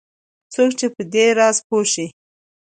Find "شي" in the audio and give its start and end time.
1.93-2.05